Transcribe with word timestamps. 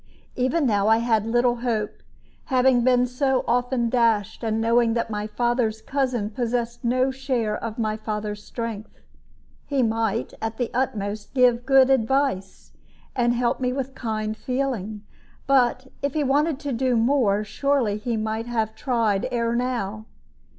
Even, 0.35 0.65
now 0.65 0.87
I 0.87 0.97
had 0.97 1.27
little 1.27 1.57
hope, 1.57 2.01
having 2.45 2.81
been 2.83 3.05
so 3.05 3.45
often 3.47 3.87
dashed, 3.87 4.43
and 4.43 4.59
knowing 4.59 4.95
that 4.95 5.11
my 5.11 5.27
father's 5.27 5.79
cousin 5.79 6.31
possessed 6.31 6.83
no 6.83 7.11
share 7.11 7.55
of 7.55 7.77
my 7.77 7.97
father's 7.97 8.43
strength. 8.43 9.01
He 9.67 9.83
might, 9.83 10.33
at 10.41 10.57
the 10.57 10.71
utmost, 10.73 11.35
give 11.35 11.67
good 11.67 11.91
advice, 11.91 12.71
and 13.15 13.35
help 13.35 13.59
me 13.59 13.71
with 13.73 13.93
kind 13.93 14.35
feeling; 14.35 15.03
but 15.45 15.85
if 16.01 16.15
he 16.15 16.23
wanted 16.23 16.57
to 16.61 16.71
do 16.73 16.95
more, 16.95 17.43
surely 17.43 17.99
he 17.99 18.17
might 18.17 18.47
have 18.47 18.73
tried 18.73 19.27
ere 19.31 19.55
now. 19.55 20.07